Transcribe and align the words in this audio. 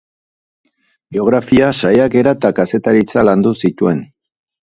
Biografia, 1.17 1.67
saiakera 1.83 2.33
eta 2.39 2.51
kazetaritza 2.61 3.27
landu 3.31 3.55
zituen. 3.65 4.01